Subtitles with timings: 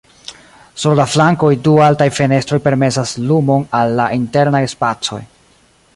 [0.83, 5.25] Sur la flankoj, du altaj fenestroj permesas lumon al la internaj spacoj.